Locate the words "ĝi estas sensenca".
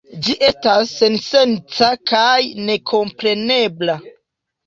0.25-1.89